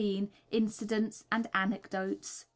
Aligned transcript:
Incidents 0.49 1.25
and 1.31 1.47
Anecdotes. 1.53 2.47